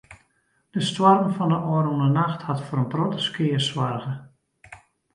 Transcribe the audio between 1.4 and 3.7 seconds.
de ôfrûne nacht hat foar in protte skea